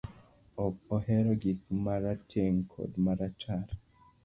[0.65, 3.67] Ok ahero gik marateng kod marachar